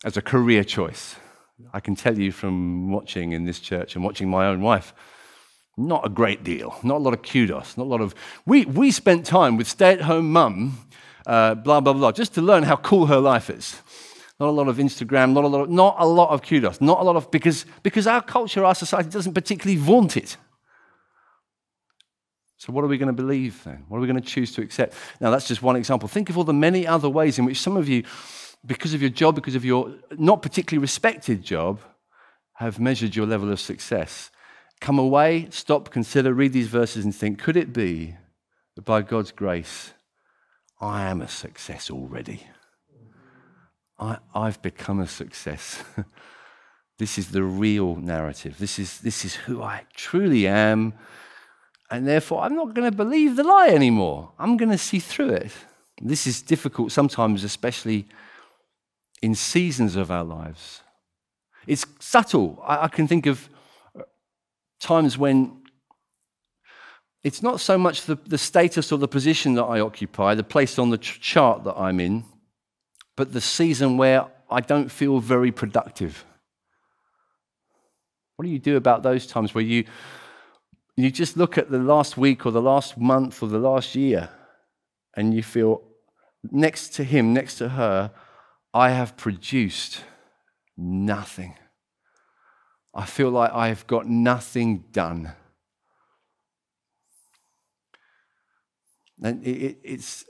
[0.05, 1.17] as a career choice?
[1.73, 4.93] I can tell you from watching in this church and watching my own wife,
[5.77, 8.15] not a great deal, not a lot of kudos, not a lot of.
[8.47, 10.79] We, we spent time with stay at home mum,
[11.27, 13.81] uh, blah, blah, blah, just to learn how cool her life is.
[14.39, 17.01] not a lot of Instagram, not a lot of, not a lot of kudos, not
[17.01, 20.37] a lot of, because, because our culture, our society doesn't particularly vaunt it.
[22.59, 23.85] So, what are we going to believe then?
[23.89, 24.95] What are we going to choose to accept?
[25.21, 26.09] Now, that's just one example.
[26.09, 28.05] Think of all the many other ways in which some of you,
[28.65, 31.81] because of your job, because of your not particularly respected job,
[32.55, 34.31] have measured your level of success.
[34.81, 38.17] Come away, stop, consider, read these verses, and think could it be
[38.75, 39.93] that by God's grace,
[40.81, 42.47] I am a success already?
[43.99, 45.83] I, have become a success.
[46.99, 48.59] this is the real narrative.
[48.59, 50.93] This is, this is who I truly am.
[51.91, 54.33] And therefore, I'm not going to believe the lie anymore.
[54.39, 55.53] I'm going to see through it.
[56.01, 58.07] This is difficult sometimes, especially
[59.23, 60.83] in seasons of our lives.
[61.67, 62.63] It's subtle.
[62.65, 63.49] I, I can think of
[63.99, 64.03] uh,
[64.81, 65.63] times when
[67.23, 70.79] it's not so much the, the status or the position that I occupy, the place
[70.79, 72.25] on the ch- chart that I'm in,
[73.17, 76.25] but the season where I don't feel very productive.
[78.37, 79.85] What do you do about those times where you,
[81.05, 84.31] you just look at the last week or the last month or the last year
[85.15, 85.83] and you feel
[86.51, 88.11] next to him, next to her,
[88.73, 90.03] I have produced
[90.77, 91.55] nothing.
[92.95, 95.33] I feel like I've got nothing done.
[99.23, 100.25] And it, it, it's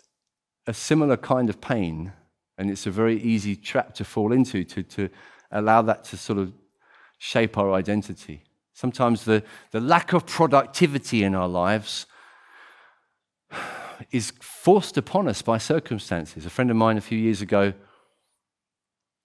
[0.66, 2.12] a similar kind of pain
[2.58, 5.08] and it's a very easy trap to fall into to, to
[5.50, 6.52] allow that to sort of
[7.18, 8.42] shape our identity.
[8.76, 12.04] Sometimes the, the lack of productivity in our lives
[14.10, 16.44] is forced upon us by circumstances.
[16.44, 17.72] A friend of mine a few years ago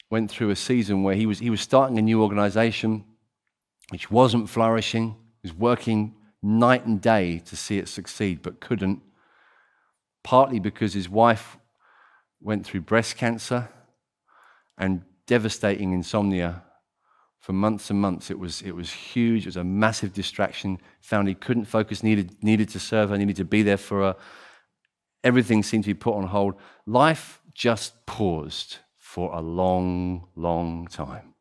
[0.10, 3.04] went through a season where he was, he was starting a new organization
[3.90, 9.02] which wasn't flourishing, he was working night and day to see it succeed, but couldn't,
[10.24, 11.58] partly because his wife
[12.40, 13.68] went through breast cancer
[14.78, 16.64] and devastating insomnia
[17.42, 18.32] for months and months.
[18.32, 19.44] It was, it was huge.
[19.44, 20.80] It was a massive distraction.
[21.02, 24.16] Found he couldn't focus, needed, needed to serve her, needed to be there for her.
[25.24, 26.56] Everything seemed to be put on hold.
[26.86, 31.34] Life just paused for a long, long time.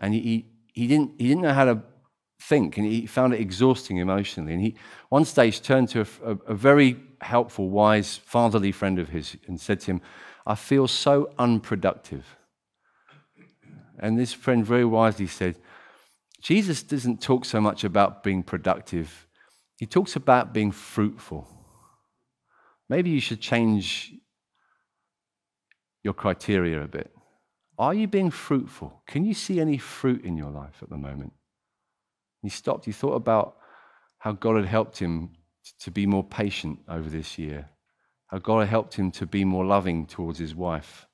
[0.00, 1.82] And he, he, didn't, he didn't know how to
[2.40, 4.52] think, and he found it exhausting emotionally.
[4.52, 4.74] And he,
[5.08, 9.60] one stage, turned to a, a, a very helpful, wise, fatherly friend of his and
[9.60, 10.00] said to him,
[10.46, 12.36] I feel so unproductive.
[13.98, 15.56] And this friend very wisely said,
[16.40, 19.26] Jesus doesn't talk so much about being productive,
[19.76, 21.48] he talks about being fruitful.
[22.88, 24.12] Maybe you should change
[26.02, 27.10] your criteria a bit.
[27.78, 29.02] Are you being fruitful?
[29.06, 31.32] Can you see any fruit in your life at the moment?
[32.42, 33.56] He stopped, he thought about
[34.18, 35.30] how God had helped him
[35.80, 37.70] to be more patient over this year,
[38.26, 41.06] how God had helped him to be more loving towards his wife,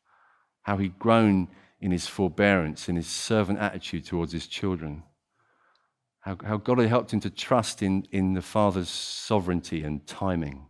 [0.62, 1.48] how he'd grown
[1.80, 5.02] in his forbearance, in his servant attitude towards his children,
[6.20, 10.66] how, how God had helped him to trust in, in the Father's sovereignty and timing.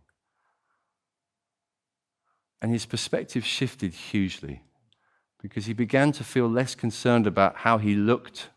[2.61, 4.63] And his perspective shifted hugely
[5.41, 8.49] because he began to feel less concerned about how he looked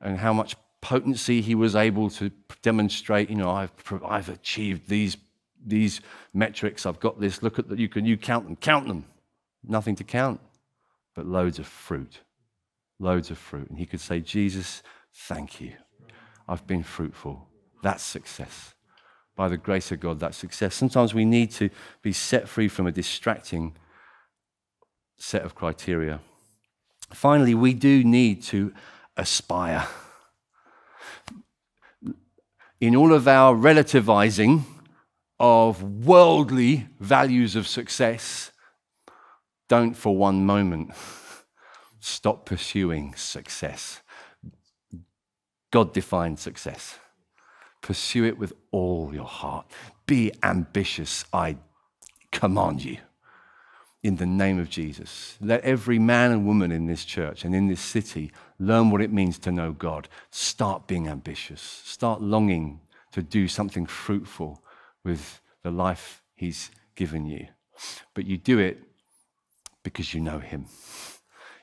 [0.00, 2.30] and how much potency he was able to
[2.62, 3.30] demonstrate.
[3.30, 3.72] You know, I've,
[4.04, 5.16] I've achieved these,
[5.64, 6.00] these
[6.34, 6.84] metrics.
[6.84, 7.42] I've got this.
[7.42, 7.78] Look at that.
[7.78, 8.56] You can you count them.
[8.56, 9.04] Count them.
[9.62, 10.40] Nothing to count,
[11.14, 12.20] but loads of fruit.
[12.98, 13.68] Loads of fruit.
[13.70, 14.82] And he could say, Jesus,
[15.14, 15.72] thank you.
[16.48, 17.48] I've been fruitful.
[17.82, 18.74] That's success.
[19.36, 20.74] By the grace of God, that's success.
[20.74, 21.70] Sometimes we need to
[22.02, 23.74] be set free from a distracting
[25.16, 26.20] set of criteria.
[27.12, 28.72] Finally, we do need to
[29.16, 29.86] aspire
[32.80, 34.62] in all of our relativizing
[35.38, 38.49] of worldly values of success,
[39.70, 40.90] don't for one moment
[42.00, 44.00] stop pursuing success.
[45.70, 46.98] God defined success.
[47.80, 49.70] Pursue it with all your heart.
[50.06, 51.56] Be ambitious, I
[52.32, 52.98] command you
[54.02, 55.36] in the name of Jesus.
[55.40, 59.12] Let every man and woman in this church and in this city learn what it
[59.12, 60.08] means to know God.
[60.32, 61.60] Start being ambitious.
[61.60, 62.80] Start longing
[63.12, 64.64] to do something fruitful
[65.04, 67.46] with the life He's given you.
[68.14, 68.89] But you do it
[69.82, 70.66] because you know Him.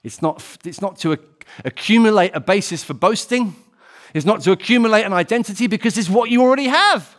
[0.03, 1.17] It's not, it's not to
[1.65, 3.55] accumulate a basis for boasting.
[4.13, 7.15] It's not to accumulate an identity because it's what you already have.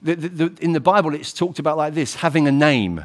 [0.00, 3.04] The, the, the, in the Bible, it's talked about like this having a name.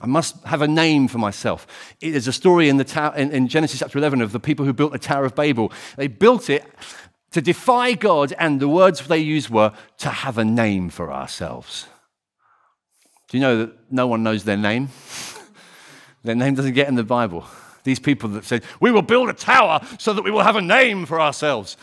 [0.00, 1.66] I must have a name for myself.
[2.00, 4.92] There's a story in, the in, in Genesis chapter 11 of the people who built
[4.92, 5.72] the Tower of Babel.
[5.96, 6.64] They built it
[7.32, 11.86] to defy God, and the words they used were to have a name for ourselves.
[13.30, 14.88] Do you know that no one knows their name?
[16.24, 17.46] their name doesn't get in the Bible.
[17.84, 20.60] These people that said, We will build a tower so that we will have a
[20.60, 21.76] name for ourselves.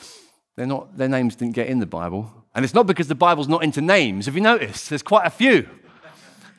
[0.58, 2.32] They're not, their names didn't get in the Bible.
[2.54, 4.26] And it's not because the Bible's not into names.
[4.26, 4.90] Have you noticed?
[4.90, 5.70] There's quite a few.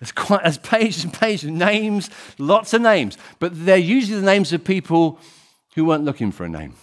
[0.00, 2.08] There's quite there's pages and pages of names,
[2.38, 3.18] lots of names.
[3.40, 5.18] But they're usually the names of people
[5.74, 6.74] who weren't looking for a name.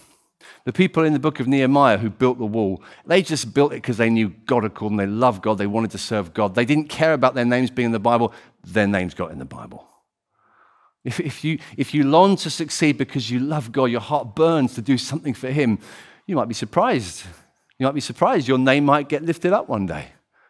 [0.66, 3.76] The people in the book of Nehemiah who built the wall, they just built it
[3.76, 4.96] because they knew God had called them.
[4.96, 5.58] They loved God.
[5.58, 6.56] They wanted to serve God.
[6.56, 8.32] They didn't care about their names being in the Bible.
[8.64, 9.86] Their names got in the Bible.
[11.04, 14.74] If, if, you, if you long to succeed because you love God, your heart burns
[14.74, 15.78] to do something for Him,
[16.26, 17.22] you might be surprised.
[17.78, 18.48] You might be surprised.
[18.48, 20.08] Your name might get lifted up one day.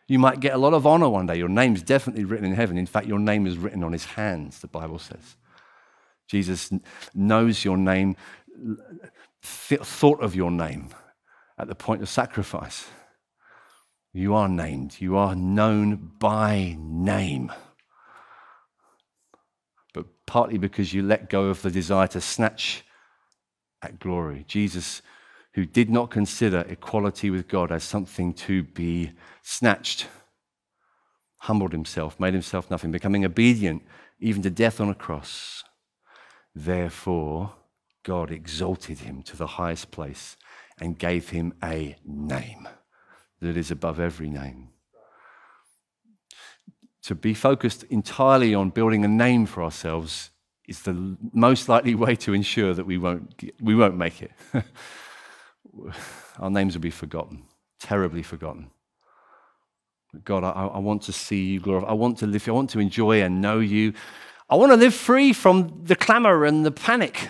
[0.09, 1.37] You might get a lot of honor one day.
[1.37, 2.79] Your name's definitely written in heaven.
[2.79, 5.37] In fact, your name is written on His hands, the Bible says.
[6.27, 6.73] Jesus
[7.15, 8.17] knows your name,
[9.47, 10.89] thought of your name
[11.59, 12.87] at the point of sacrifice.
[14.13, 17.53] You are named, you are known by name
[19.97, 22.85] but partly because you let go of the desire to snatch
[23.81, 24.45] at glory.
[24.47, 25.01] Jesus,
[25.55, 30.07] who did not consider equality with God as something to be snatched,
[31.39, 33.83] humbled himself, made himself nothing, becoming obedient
[34.21, 35.65] even to death on a cross.
[36.55, 37.55] Therefore,
[38.07, 40.37] God exalted him to the highest place
[40.81, 42.69] and gave him a name
[43.41, 44.69] that is above every name
[47.07, 50.31] to be focused entirely on building a name for ourselves
[50.67, 54.33] is the most likely way to ensure that we won't, we won't make it.
[56.41, 57.45] Our names will be forgotten,
[57.79, 58.73] terribly forgotten.
[60.25, 61.91] God, I, I want to see you glorified.
[61.91, 63.93] I want to live, I want to enjoy and know you.
[64.51, 67.29] I want to live free from the clamor and the panic.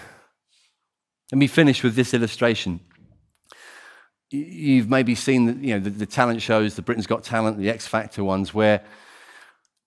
[1.33, 2.81] Let me finish with this illustration.
[4.31, 7.71] You've maybe seen the, you know, the, the talent shows, the Britain's Got Talent, the
[7.71, 8.83] X Factor ones, where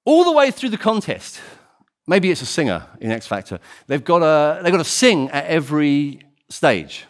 [0.05, 1.39] all the way through the contest.
[2.07, 3.59] Maybe it's a singer in X Factor.
[3.87, 7.05] They've got to, they've got to sing at every stage.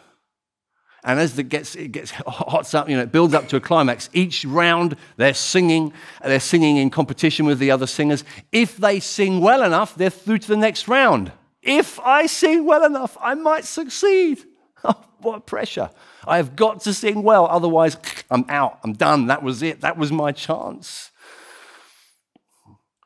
[1.02, 3.60] And as it gets, it gets hot up, you know, it builds up to a
[3.60, 4.10] climax.
[4.12, 5.92] Each round, they're singing.
[6.22, 8.24] They're singing in competition with the other singers.
[8.52, 11.32] If they sing well enough, they're through to the next round.
[11.62, 14.44] If I sing well enough, I might succeed.
[14.82, 15.90] Oh, what pressure.
[16.26, 17.98] I have got to sing well, otherwise,
[18.30, 18.78] I'm out.
[18.82, 19.26] I'm done.
[19.26, 19.82] That was it.
[19.82, 21.10] That was my chance.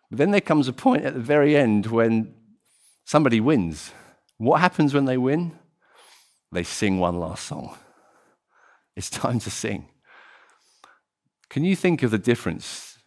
[0.09, 2.33] But then there comes a point at the very end when
[3.05, 3.91] somebody wins.
[4.37, 5.59] What happens when they win?
[6.53, 7.77] They sing one last song.
[8.95, 9.89] It's time to sing.
[11.49, 12.99] Can you think of the difference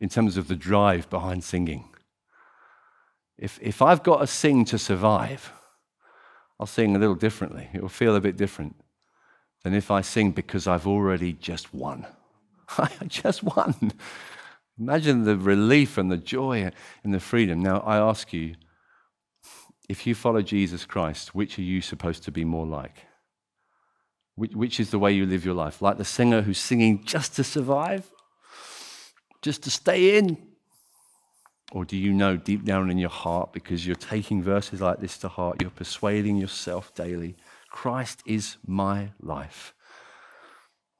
[0.00, 1.88] in terms of the drive behind singing?
[3.38, 5.52] If, if I've got to sing to survive,
[6.58, 7.68] I'll sing a little differently.
[7.72, 8.76] It will feel a bit different
[9.62, 12.06] than if I sing because I've already just won.
[12.78, 13.92] I just won.
[14.78, 16.70] Imagine the relief and the joy
[17.04, 17.62] and the freedom.
[17.62, 18.54] Now, I ask you,
[19.88, 23.06] if you follow Jesus Christ, which are you supposed to be more like?
[24.34, 25.80] Which, which is the way you live your life?
[25.80, 28.10] Like the singer who's singing just to survive?
[29.42, 30.45] Just to stay in?
[31.72, 35.18] Or do you know deep down in your heart, because you're taking verses like this
[35.18, 37.36] to heart, you're persuading yourself daily
[37.76, 39.74] Christ is my life.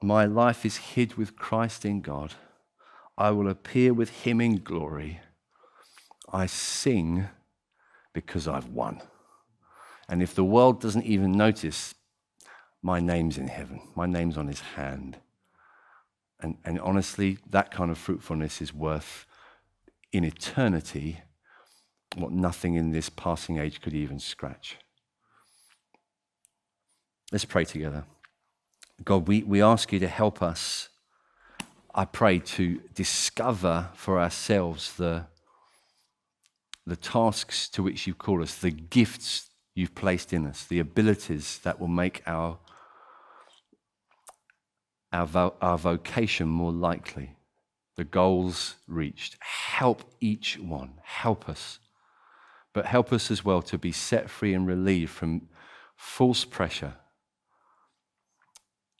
[0.02, 2.34] My life is hid with Christ in God.
[3.16, 5.20] I will appear with him in glory.
[6.30, 7.28] I sing
[8.12, 9.00] because I've won.
[10.06, 11.94] And if the world doesn't even notice,
[12.82, 15.16] my name's in heaven, my name's on his hand.
[16.40, 19.24] And, and honestly, that kind of fruitfulness is worth
[20.12, 21.20] in eternity
[22.16, 24.76] what nothing in this passing age could even scratch.
[27.32, 28.04] Let's pray together.
[29.04, 30.88] God, we, we ask you to help us
[31.98, 35.24] I pray to discover for ourselves the,
[36.84, 41.59] the tasks to which you've called us, the gifts you've placed in us, the abilities
[41.61, 42.59] that will make our,
[45.11, 47.36] our, vo- our vocation more likely,
[47.97, 49.36] the goals reached.
[49.40, 50.94] Help each one.
[51.03, 51.78] Help us.
[52.72, 55.49] But help us as well to be set free and relieved from
[55.97, 56.94] false pressure,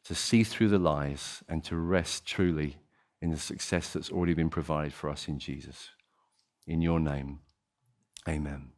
[0.05, 2.77] to see through the lies and to rest truly
[3.21, 5.91] in the success that's already been provided for us in Jesus.
[6.67, 7.41] In your name,
[8.27, 8.76] amen.